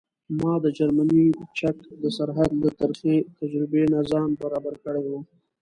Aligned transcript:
ما 0.39 0.53
د 0.63 0.65
جرمني 0.77 1.25
چک 1.57 1.77
د 2.01 2.03
سرحد 2.17 2.51
له 2.61 2.69
ترخې 2.79 3.15
تجربې 3.39 3.83
نه 3.93 3.99
ځان 4.11 4.29
برابر 4.41 4.75
کړی 4.85 5.03
و. 5.05 5.11